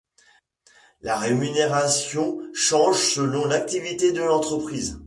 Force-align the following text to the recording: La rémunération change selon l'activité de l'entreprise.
La 1.03 1.15
rémunération 1.15 2.39
change 2.55 2.97
selon 3.13 3.45
l'activité 3.45 4.11
de 4.11 4.23
l'entreprise. 4.23 4.99